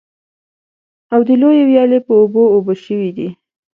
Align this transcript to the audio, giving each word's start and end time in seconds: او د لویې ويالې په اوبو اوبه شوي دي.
او 1.13 1.19
د 1.27 1.29
لویې 1.41 1.63
ويالې 1.67 1.99
په 2.05 2.11
اوبو 2.19 2.43
اوبه 2.55 2.73
شوي 2.83 3.09
دي. 3.17 3.29